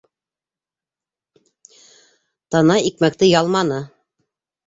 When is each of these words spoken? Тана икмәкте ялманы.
Тана 2.55 2.77
икмәкте 2.91 3.29
ялманы. 3.33 3.81